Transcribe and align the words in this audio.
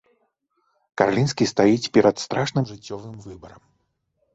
Карлінскі 1.01 1.49
стаіць 1.53 1.91
перад 2.01 2.15
страшным 2.27 2.63
жыццёвым 2.75 3.15
выбарам. 3.29 3.63